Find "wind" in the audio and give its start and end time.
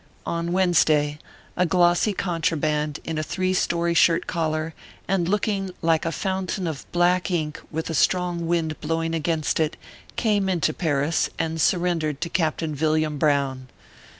8.47-8.81